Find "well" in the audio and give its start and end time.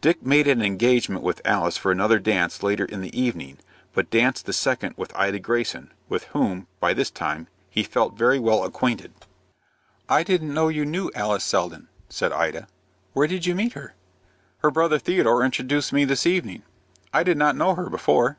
8.40-8.64